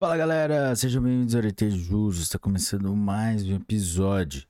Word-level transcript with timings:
Fala 0.00 0.16
galera, 0.16 0.74
sejam 0.74 1.02
bem-vindos 1.02 1.34
ao 1.34 1.42
RT 1.42 1.72
Jus, 1.72 2.20
está 2.20 2.38
começando 2.38 2.96
mais 2.96 3.44
um 3.44 3.54
episódio. 3.54 4.44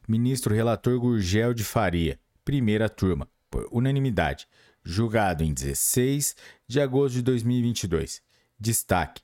ministro 0.08 0.54
relator 0.54 1.00
Gurgel 1.00 1.54
de 1.54 1.64
Faria, 1.64 2.20
primeira 2.44 2.90
turma, 2.90 3.28
por 3.50 3.68
unanimidade, 3.72 4.48
julgado 4.84 5.44
em 5.44 5.54
16 5.54 6.36
de 6.68 6.82
agosto 6.82 7.16
de 7.16 7.22
2022. 7.22 8.22
Destaque: 8.60 9.22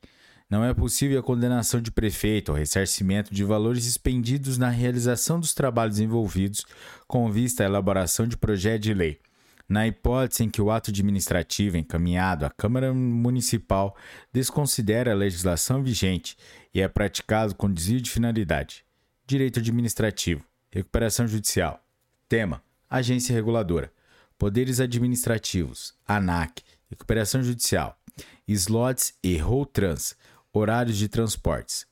não 0.49 0.63
é 0.63 0.73
possível 0.73 1.19
a 1.19 1.23
condenação 1.23 1.79
de 1.79 1.91
prefeito 1.91 2.51
ao 2.51 2.57
ressarcimento 2.57 3.33
de 3.33 3.43
valores 3.43 3.85
expendidos 3.85 4.57
na 4.57 4.69
realização 4.69 5.39
dos 5.39 5.53
trabalhos 5.53 5.99
envolvidos 5.99 6.65
com 7.07 7.31
vista 7.31 7.63
à 7.63 7.67
elaboração 7.67 8.27
de 8.27 8.35
projeto 8.35 8.81
de 8.81 8.93
lei. 8.93 9.19
Na 9.67 9.85
hipótese 9.85 10.43
em 10.43 10.49
que 10.49 10.59
o 10.59 10.71
ato 10.71 10.89
administrativo 10.89 11.77
encaminhado 11.77 12.43
à 12.43 12.49
Câmara 12.49 12.91
Municipal 12.91 13.95
desconsidera 14.33 15.11
a 15.11 15.15
legislação 15.15 15.83
vigente 15.83 16.35
e 16.73 16.81
é 16.81 16.87
praticado 16.87 17.53
com 17.53 17.71
desvio 17.71 18.01
de 18.01 18.09
finalidade. 18.09 18.83
Direito 19.27 19.59
administrativo. 19.59 20.43
Recuperação 20.71 21.27
judicial. 21.27 21.79
Tema: 22.27 22.63
Agência 22.89 23.35
reguladora. 23.35 23.91
Poderes 24.39 24.79
administrativos, 24.79 25.93
ANAC, 26.07 26.63
recuperação 26.89 27.43
judicial, 27.43 27.99
slots 28.47 29.13
e 29.23 29.37
Trans, 29.71 30.15
horários 30.53 30.97
de 30.97 31.07
transportes. 31.07 31.87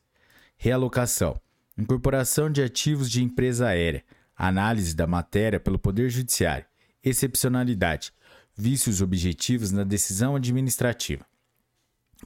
Realocação, 0.57 1.39
incorporação 1.77 2.49
de 2.49 2.61
ativos 2.63 3.09
de 3.09 3.23
empresa 3.23 3.67
aérea, 3.67 4.03
análise 4.35 4.93
da 4.95 5.07
matéria 5.07 5.59
pelo 5.59 5.79
Poder 5.79 6.09
Judiciário, 6.09 6.65
excepcionalidade, 7.03 8.13
vícios 8.55 9.01
objetivos 9.01 9.71
na 9.71 9.83
decisão 9.83 10.35
administrativa. 10.35 11.25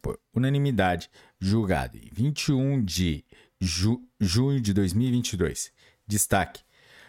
por 0.00 0.18
unanimidade, 0.34 1.10
julgado 1.38 1.98
em 1.98 2.08
21 2.10 2.82
de 2.82 3.22
ju 3.62 4.02
junho 4.20 4.60
de 4.60 4.74
2022. 4.74 5.70
Destaque: 6.06 6.62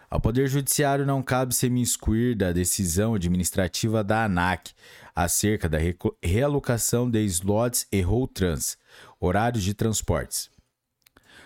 ao 0.10 0.22
Poder 0.22 0.48
Judiciário 0.48 1.06
não 1.06 1.24
cabe 1.24 1.56
se 1.56 1.68
excluir 1.82 2.36
da 2.36 2.52
decisão 2.52 3.16
administrativa 3.16 4.04
da 4.04 4.26
ANAC 4.26 4.72
acerca 5.16 5.68
da 5.68 5.80
realocação 6.22 7.10
de 7.10 7.26
slots 7.26 7.88
e 7.92 8.04
trans, 8.32 8.78
horários 9.20 9.64
de 9.64 9.74
transportes. 9.74 10.52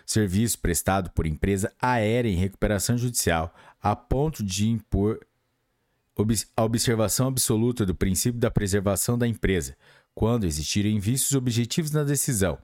Serviço 0.06 0.59
prestado 0.59 1.09
por 1.12 1.25
empresa 1.25 1.72
aérea 1.81 2.29
em 2.29 2.35
recuperação 2.35 2.97
judicial 2.97 3.53
a 3.81 3.96
ponto 3.96 4.44
de 4.44 4.67
impor 4.67 5.19
a 6.56 6.63
observação 6.63 7.28
absoluta 7.28 7.85
do 7.85 7.94
princípio 7.94 8.40
da 8.40 8.50
preservação 8.50 9.17
da 9.17 9.28
empresa, 9.28 9.78
quando 10.16 10.46
existirem 10.46 11.00
vícios 11.00 11.34
objetivos 11.34 11.91
na 11.91 12.03
decisão, 12.03 12.57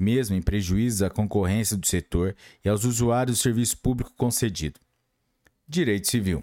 mesmo 0.00 0.34
em 0.34 0.40
prejuízo 0.40 1.04
à 1.04 1.10
concorrência 1.10 1.76
do 1.76 1.86
setor 1.86 2.34
e 2.64 2.68
aos 2.68 2.84
usuários 2.84 3.38
do 3.38 3.42
serviço 3.42 3.76
público 3.78 4.12
concedido. 4.16 4.80
Direito 5.68 6.08
Civil. 6.08 6.42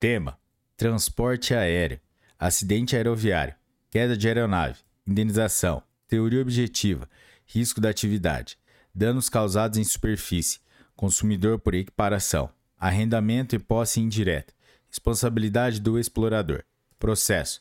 Tema: 0.00 0.38
Transporte 0.76 1.54
aéreo, 1.54 2.00
acidente 2.38 2.96
aeroviário, 2.96 3.54
queda 3.90 4.16
de 4.16 4.26
aeronave, 4.26 4.80
indenização, 5.06 5.82
teoria 6.08 6.40
objetiva, 6.40 7.08
risco 7.46 7.80
da 7.80 7.90
atividade, 7.90 8.58
danos 8.94 9.28
causados 9.28 9.78
em 9.78 9.84
superfície, 9.84 10.60
consumidor 10.96 11.58
por 11.58 11.74
equiparação, 11.74 12.50
arrendamento 12.78 13.54
e 13.54 13.58
posse 13.58 14.00
indireta, 14.00 14.52
responsabilidade 14.88 15.80
do 15.80 15.98
explorador, 15.98 16.64
processo, 16.98 17.60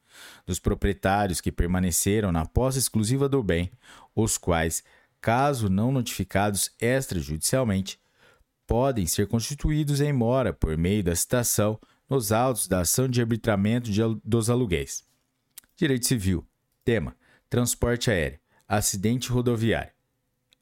dos 0.45 0.59
proprietários 0.59 1.41
que 1.41 1.53
permaneceram 1.53 2.33
na 2.33 2.45
posse 2.45 2.79
exclusiva 2.79 3.29
do 3.29 3.43
bem, 3.43 3.71
os 4.15 4.37
quais, 4.37 4.83
caso 5.21 5.69
não 5.69 5.93
notificados 5.93 6.71
extrajudicialmente, 6.81 8.01
podem 8.67 9.07
ser 9.07 9.29
constituídos 9.29 10.01
em 10.01 10.13
mora 10.13 10.53
por 10.53 10.77
meio 10.77 11.05
da 11.05 11.15
citação 11.15 11.79
nos 12.11 12.33
autos 12.33 12.67
da 12.67 12.81
ação 12.81 13.09
de 13.09 13.21
arbitramento 13.21 13.91
de, 13.91 14.01
dos 14.25 14.51
aluguéis. 14.51 15.05
Direito 15.77 16.07
Civil. 16.07 16.45
Tema: 16.85 17.15
Transporte 17.49 18.11
aéreo. 18.11 18.41
Acidente 18.67 19.31
rodoviário. 19.31 19.93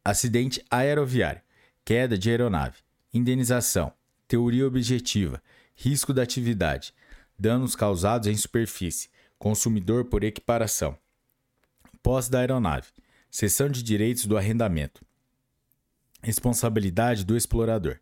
Acidente 0.04 0.62
aeroviário 0.70 1.40
queda 1.86 2.18
de 2.18 2.28
aeronave, 2.28 2.78
indenização, 3.16 3.90
teoria 4.28 4.66
objetiva, 4.66 5.42
risco 5.74 6.12
da 6.12 6.22
atividade, 6.22 6.92
danos 7.38 7.74
causados 7.74 8.28
em 8.28 8.36
superfície, 8.36 9.08
consumidor 9.38 10.04
por 10.04 10.24
equiparação, 10.24 10.98
posse 12.02 12.30
da 12.30 12.40
aeronave, 12.40 12.88
Seção 13.30 13.68
de 13.68 13.82
direitos 13.82 14.24
do 14.24 14.38
arrendamento. 14.38 15.04
Responsabilidade 16.22 17.22
do 17.22 17.36
explorador. 17.36 17.98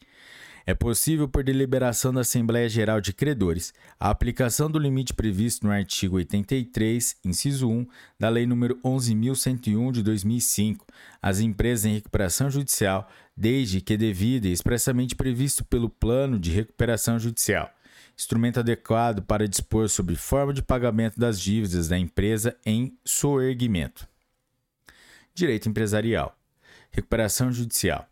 É 0.67 0.75
possível, 0.75 1.29
por 1.29 1.43
deliberação 1.43 2.13
da 2.13 2.21
Assembleia 2.21 2.69
Geral 2.69 3.01
de 3.01 3.13
Credores, 3.13 3.73
a 3.99 4.11
aplicação 4.11 4.71
do 4.71 4.79
limite 4.79 5.15
previsto 5.15 5.67
no 5.67 5.73
artigo 5.73 6.17
83, 6.17 7.17
inciso 7.25 7.69
1, 7.69 7.87
da 8.19 8.29
Lei 8.29 8.47
nº 8.47 8.79
11.101 8.85 9.93
de 9.93 10.03
2005, 10.03 10.87
às 11.21 11.41
empresas 11.41 11.87
em 11.87 11.95
recuperação 11.95 12.51
judicial 12.51 13.09
desde 13.41 13.81
que 13.81 13.97
devida 13.97 14.47
e 14.49 14.53
expressamente 14.53 15.17
previsto 15.17 15.65
pelo 15.65 15.89
Plano 15.89 16.39
de 16.39 16.51
Recuperação 16.51 17.19
Judicial, 17.19 17.73
instrumento 18.15 18.61
adequado 18.61 19.23
para 19.23 19.49
dispor 19.49 19.89
sobre 19.89 20.15
forma 20.15 20.53
de 20.53 20.63
pagamento 20.63 21.19
das 21.19 21.41
dívidas 21.41 21.89
da 21.89 21.97
empresa 21.97 22.55
em 22.67 22.95
soerguimento. 23.03 24.07
Direito 25.33 25.71
empresarial. 25.71 26.39
Recuperação 26.91 27.51
judicial. 27.51 28.07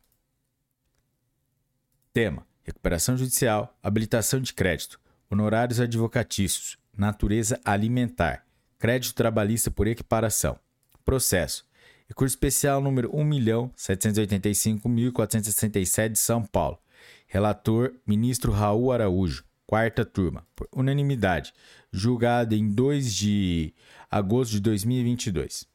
Tema: 2.11 2.47
recuperação 2.63 3.15
judicial, 3.15 3.79
habilitação 3.83 4.41
de 4.41 4.55
crédito, 4.55 4.99
honorários 5.29 5.79
advocatícios, 5.79 6.79
natureza 6.97 7.61
alimentar, 7.67 8.47
crédito 8.79 9.15
trabalhista 9.15 9.71
por 9.71 9.87
equiparação. 9.87 10.59
Processo: 11.05 11.68
recurso 12.09 12.35
especial 12.35 12.81
número 12.81 13.13
1.785.467 13.13 16.13
de 16.13 16.19
São 16.19 16.45
Paulo. 16.45 16.79
Relator: 17.27 17.95
ministro 18.07 18.53
Raul 18.53 18.93
Araújo. 18.93 19.45
Quarta 19.67 20.05
turma, 20.05 20.47
por 20.57 20.67
unanimidade, 20.73 21.53
julgado 21.93 22.55
em 22.55 22.71
2 22.71 23.15
de 23.15 23.75
agosto 24.11 24.53
de 24.53 24.61
2022. 24.61 25.67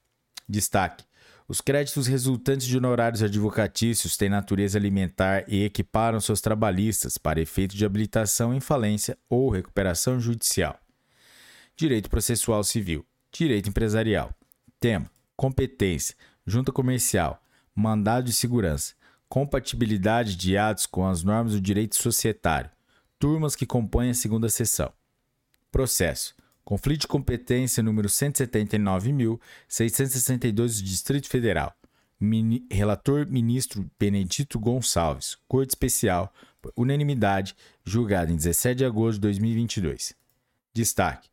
Destaque: 0.49 1.05
os 1.47 1.61
créditos 1.61 2.07
resultantes 2.07 2.65
de 2.65 2.75
honorários 2.77 3.21
advocatícios 3.21 4.17
têm 4.17 4.29
natureza 4.29 4.79
alimentar 4.79 5.45
e 5.47 5.63
equiparam 5.63 6.19
seus 6.19 6.41
trabalhistas 6.41 7.19
para 7.19 7.41
efeito 7.41 7.75
de 7.75 7.85
habilitação 7.85 8.51
em 8.53 8.59
falência 8.59 9.17
ou 9.29 9.49
recuperação 9.49 10.19
judicial. 10.19 10.79
Direito 11.75 12.09
processual 12.09 12.63
civil. 12.63 13.05
Direito 13.31 13.69
empresarial. 13.69 14.33
Tema: 14.79 15.09
competência, 15.43 16.15
junta 16.47 16.71
comercial, 16.71 17.43
mandado 17.75 18.27
de 18.27 18.31
segurança, 18.31 18.93
compatibilidade 19.27 20.37
de 20.37 20.57
atos 20.57 20.85
com 20.85 21.05
as 21.05 21.21
normas 21.21 21.51
do 21.51 21.59
direito 21.59 21.97
societário, 21.97 22.71
turmas 23.19 23.53
que 23.53 23.65
compõem 23.65 24.11
a 24.11 24.13
segunda 24.13 24.47
sessão. 24.47 24.93
Processo: 25.69 26.33
Conflito 26.63 27.01
de 27.01 27.07
competência 27.07 27.83
número 27.83 28.07
179.662 28.07 30.77
do 30.77 30.83
Distrito 30.83 31.27
Federal. 31.27 31.75
Mini, 32.17 32.65
relator 32.71 33.27
ministro 33.27 33.85
Benedito 33.99 34.57
Gonçalves. 34.57 35.37
Corte 35.45 35.71
Especial, 35.71 36.33
unanimidade, 36.73 37.53
julgado 37.83 38.31
em 38.31 38.37
17 38.37 38.77
de 38.77 38.85
agosto 38.85 39.15
de 39.15 39.21
2022. 39.23 40.15
Destaque: 40.73 41.32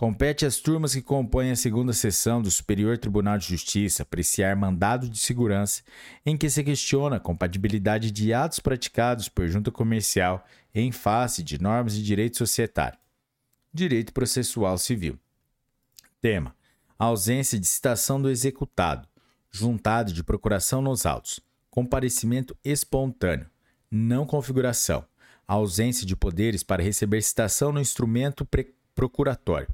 Compete 0.00 0.46
às 0.46 0.56
turmas 0.56 0.94
que 0.94 1.02
compõem 1.02 1.50
a 1.50 1.56
segunda 1.56 1.92
sessão 1.92 2.40
do 2.40 2.50
Superior 2.50 2.96
Tribunal 2.96 3.36
de 3.36 3.46
Justiça 3.46 4.02
apreciar 4.02 4.56
mandado 4.56 5.06
de 5.06 5.18
segurança 5.18 5.82
em 6.24 6.38
que 6.38 6.48
se 6.48 6.64
questiona 6.64 7.16
a 7.16 7.20
compatibilidade 7.20 8.10
de 8.10 8.32
atos 8.32 8.60
praticados 8.60 9.28
por 9.28 9.46
junta 9.46 9.70
comercial 9.70 10.42
em 10.74 10.90
face 10.90 11.42
de 11.42 11.60
normas 11.60 11.92
de 11.92 12.02
direito 12.02 12.38
societário. 12.38 12.98
Direito 13.74 14.14
processual 14.14 14.78
civil. 14.78 15.18
Tema: 16.18 16.56
ausência 16.98 17.60
de 17.60 17.66
citação 17.66 18.22
do 18.22 18.30
executado, 18.30 19.06
juntado 19.50 20.14
de 20.14 20.24
procuração 20.24 20.80
nos 20.80 21.04
autos, 21.04 21.40
comparecimento 21.68 22.56
espontâneo, 22.64 23.50
não 23.90 24.24
configuração, 24.24 25.04
ausência 25.46 26.06
de 26.06 26.16
poderes 26.16 26.62
para 26.62 26.82
receber 26.82 27.20
citação 27.20 27.70
no 27.70 27.80
instrumento 27.82 28.48
procuratório. 28.94 29.68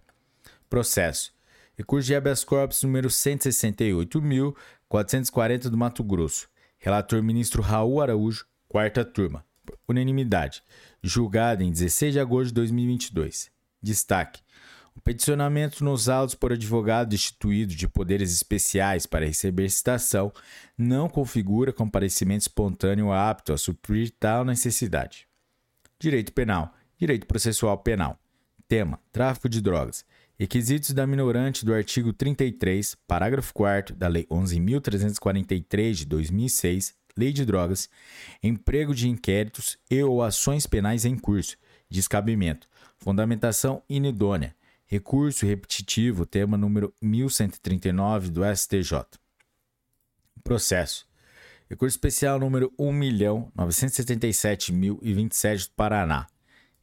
Processo: 0.68 1.32
recurso 1.76 2.06
de 2.06 2.14
habeas 2.14 2.44
corpus 2.44 2.82
número 2.82 3.08
168.440 3.08 5.68
do 5.68 5.76
Mato 5.76 6.04
Grosso. 6.04 6.49
Relator 6.78 7.23
ministro 7.23 7.62
Raul 7.62 8.02
Araújo, 8.02 8.44
quarta 8.68 9.04
turma. 9.04 9.44
Unanimidade. 9.88 10.62
Julgado 11.02 11.62
em 11.62 11.70
16 11.70 12.14
de 12.14 12.20
agosto 12.20 12.49
de 12.49 12.54
2022. 12.54 13.50
Destaque: 13.82 14.40
o 14.96 15.00
peticionamento 15.00 15.85
nos 15.85 16.08
autos 16.08 16.35
por 16.35 16.52
advogado 16.52 17.11
destituído 17.11 17.75
de 17.75 17.87
poderes 17.87 18.32
especiais 18.32 19.04
para 19.04 19.26
receber 19.26 19.68
citação 19.68 20.32
não 20.76 21.06
configura 21.06 21.70
comparecimento 21.70 22.42
espontâneo 22.42 23.12
apto 23.12 23.52
a 23.52 23.58
suprir 23.58 24.11
tal 24.18 24.42
necessidade. 24.42 25.28
Direito 26.00 26.32
Penal, 26.32 26.73
Direito 26.99 27.26
Processual 27.26 27.76
Penal. 27.78 28.18
Tema: 28.66 28.99
Tráfico 29.12 29.50
de 29.50 29.61
drogas. 29.61 30.02
Requisitos 30.38 30.90
da 30.90 31.07
minorante 31.07 31.64
do 31.64 31.73
artigo 31.73 32.12
33, 32.12 32.95
parágrafo 33.07 33.55
4 33.55 33.95
da 33.95 34.07
Lei 34.07 34.26
11.343 34.26 35.93
de 35.93 36.05
2006, 36.05 36.95
Lei 37.16 37.33
de 37.33 37.47
Drogas, 37.47 37.88
emprego 38.43 38.95
de 38.95 39.09
inquéritos 39.09 39.78
e 39.90 40.02
ou 40.02 40.23
ações 40.23 40.66
penais 40.66 41.07
em 41.07 41.16
curso, 41.16 41.57
descabimento, 41.88 42.69
Fundamentação 42.99 43.83
inidônea. 43.88 44.55
Recurso 44.87 45.47
repetitivo, 45.47 46.26
tema 46.26 46.57
número 46.57 46.95
1139 47.02 48.31
do 48.31 48.43
STJ. 48.45 49.05
Processo. 50.43 51.07
Recurso 51.69 51.97
especial 51.97 52.38
número 52.38 52.73
1.977.027 52.78 55.69
do 55.69 55.75
Paraná. 55.75 56.28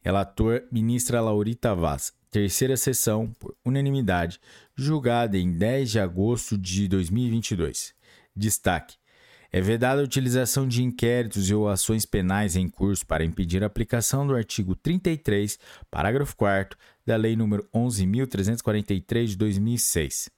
Relator, 0.04 0.64
ministra 0.70 1.18
Laurita 1.22 1.74
Vaz. 1.74 2.12
Terceira 2.30 2.76
sessão, 2.76 3.32
por 3.40 3.56
unanimidade, 3.64 4.38
julgada 4.76 5.38
em 5.38 5.56
10 5.56 5.92
de 5.92 5.98
agosto 5.98 6.58
de 6.58 6.86
2022. 6.88 7.94
Destaque: 8.36 8.96
é 9.50 9.62
vedada 9.62 10.02
a 10.02 10.04
utilização 10.04 10.68
de 10.68 10.82
inquéritos 10.82 11.50
ou 11.50 11.70
ações 11.70 12.04
penais 12.04 12.54
em 12.54 12.68
curso 12.68 13.06
para 13.06 13.24
impedir 13.24 13.62
a 13.62 13.66
aplicação 13.66 14.26
do 14.26 14.36
artigo 14.36 14.76
33, 14.76 15.58
parágrafo 15.90 16.36
4 16.36 16.76
da 17.06 17.16
Lei 17.16 17.34
nº 17.34 17.66
11.343 17.74 19.26
de 19.28 19.36
2006. 19.38 20.28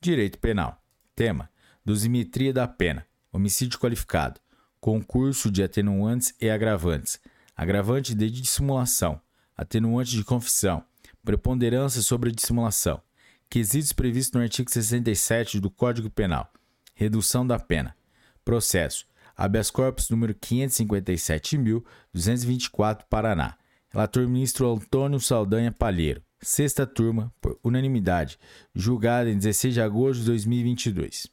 Direito 0.00 0.38
Penal. 0.40 0.82
Tema: 1.14 1.48
dosimetria 1.84 2.52
da 2.52 2.66
pena. 2.66 3.06
Homicídio 3.32 3.78
qualificado. 3.78 4.40
Concurso 4.80 5.48
de 5.48 5.62
atenuantes 5.62 6.34
e 6.40 6.50
agravantes. 6.50 7.20
Agravante 7.56 8.14
de 8.14 8.30
dissimulação. 8.30 9.18
Atenuante 9.56 10.10
de 10.10 10.22
confissão. 10.22 10.84
Preponderância 11.24 12.02
sobre 12.02 12.28
a 12.28 12.32
dissimulação. 12.32 13.00
Quesitos 13.48 13.94
previstos 13.94 14.34
no 14.34 14.42
artigo 14.42 14.70
67 14.70 15.58
do 15.58 15.70
Código 15.70 16.10
Penal. 16.10 16.52
Redução 16.94 17.46
da 17.46 17.58
pena. 17.58 17.96
Processo. 18.44 19.06
Habeas 19.34 19.70
corpus 19.70 20.10
número 20.10 20.34
557.224, 20.34 23.04
Paraná. 23.08 23.56
Relator 23.88 24.28
ministro 24.28 24.70
Antônio 24.70 25.18
Saldanha 25.18 25.72
Palheiro. 25.72 26.22
Sexta 26.42 26.86
turma, 26.86 27.32
por 27.40 27.58
unanimidade, 27.64 28.38
julgada 28.74 29.30
em 29.30 29.38
16 29.38 29.72
de 29.72 29.80
agosto 29.80 30.20
de 30.20 30.26
2022. 30.26 31.28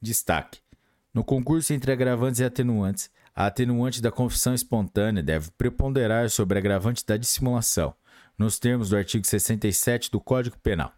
Destaque: 0.00 0.60
No 1.14 1.24
concurso 1.24 1.72
entre 1.72 1.90
agravantes 1.90 2.40
e 2.40 2.44
atenuantes, 2.44 3.10
a 3.34 3.46
atenuante 3.46 4.00
da 4.00 4.12
confissão 4.12 4.54
espontânea 4.54 5.22
deve 5.22 5.50
preponderar 5.58 6.30
sobre 6.30 6.56
a 6.56 6.60
agravante 6.60 7.04
da 7.04 7.16
dissimulação, 7.16 7.94
nos 8.38 8.58
termos 8.58 8.90
do 8.90 8.96
artigo 8.96 9.26
67 9.26 10.10
do 10.10 10.20
Código 10.20 10.56
Penal. 10.58 10.92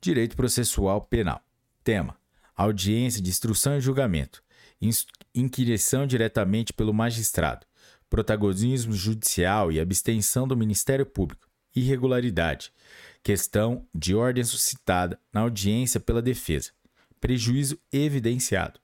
Direito 0.00 0.36
Processual 0.36 1.02
Penal. 1.02 1.40
Tema: 1.84 2.16
audiência 2.56 3.22
de 3.22 3.30
instrução 3.30 3.76
e 3.76 3.80
julgamento, 3.80 4.42
inquirição 5.34 6.06
diretamente 6.06 6.72
pelo 6.72 6.92
magistrado, 6.92 7.66
protagonismo 8.10 8.92
judicial 8.92 9.70
e 9.70 9.78
abstenção 9.78 10.48
do 10.48 10.56
Ministério 10.56 11.06
Público, 11.06 11.48
irregularidade, 11.74 12.72
questão 13.22 13.86
de 13.94 14.14
ordem 14.14 14.42
suscitada 14.42 15.18
na 15.32 15.42
audiência 15.42 16.00
pela 16.00 16.22
defesa, 16.22 16.70
prejuízo 17.20 17.78
evidenciado. 17.92 18.80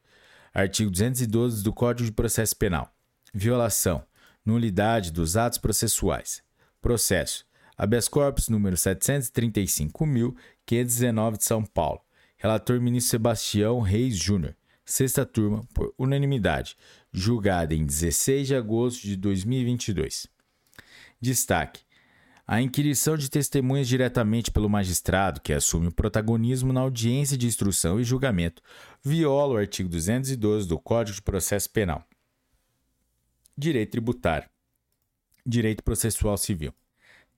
Artigo 0.55 0.91
212 0.91 1.65
do 1.65 1.73
Código 1.73 2.07
de 2.07 2.13
Processo 2.13 2.57
Penal. 2.57 2.95
Violação, 3.35 4.05
nulidade 4.47 5.11
dos 5.11 5.37
atos 5.37 5.59
processuais. 5.59 6.45
Processo. 6.81 7.45
Habeas 7.77 8.07
corpus 8.07 8.49
número 8.49 8.77
735.519 8.77 11.39
de 11.39 11.45
São 11.45 11.65
Paulo 11.65 12.05
Relator 12.45 12.79
ministro 12.79 13.13
Sebastião 13.13 13.81
Reis 13.81 14.17
Júnior. 14.17 14.55
Sexta 14.85 15.25
turma, 15.25 15.67
por 15.73 15.95
unanimidade, 15.97 16.77
julgada 17.11 17.75
em 17.75 17.87
16 17.87 18.49
de 18.49 18.55
agosto 18.55 19.01
de 19.01 19.17
2022. 19.17 20.27
Destaque: 21.19 21.81
a 22.47 22.61
inquirição 22.61 23.17
de 23.17 23.31
testemunhas 23.31 23.89
diretamente 23.89 24.51
pelo 24.51 24.69
magistrado, 24.69 25.41
que 25.41 25.53
assume 25.53 25.89
o 25.89 25.93
protagonismo 25.93 26.73
na 26.73 26.81
audiência 26.81 27.39
de 27.39 27.47
instrução 27.47 27.99
e 27.99 28.05
julgamento, 28.05 28.63
viola 29.03 29.55
o 29.55 29.57
artigo 29.57 29.89
212 29.89 30.69
do 30.69 30.79
Código 30.79 31.17
de 31.17 31.23
Processo 31.23 31.71
Penal. 31.71 32.05
Direito 33.57 33.93
tributário. 33.93 34.49
Direito 35.47 35.83
processual 35.83 36.37
civil. 36.37 36.75